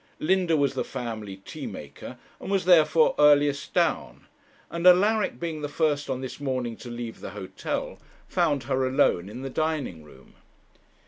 [0.17, 4.25] Linda was the family tea maker, and was, therefore, earliest down;
[4.71, 9.29] and Alaric being the first on this morning to leave the hotel, found her alone
[9.29, 10.33] in the dining room.